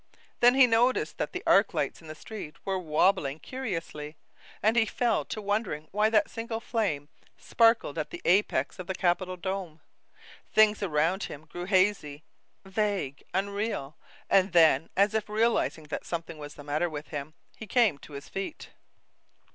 [0.39, 4.15] Then he noticed that the arc lights in the street were wobbling curiously,
[4.63, 8.95] and he fell to wondering why that single flame sparkled at the apex of the
[8.95, 9.79] capitol dome.
[10.51, 12.23] Things around him grew hazy,
[12.65, 13.95] vague, unreal,
[14.27, 18.13] and then, as if realizing that something was the matter with him, he came to
[18.13, 18.69] his feet.